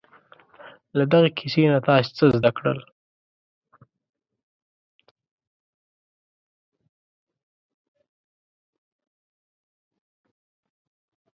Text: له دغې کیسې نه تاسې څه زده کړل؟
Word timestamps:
له 0.97 1.03
دغې 1.11 1.29
کیسې 1.37 1.63
نه 1.73 1.79
تاسې 1.87 2.09
څه 2.17 2.25
زده 2.35 2.51
کړل؟ 2.57 2.79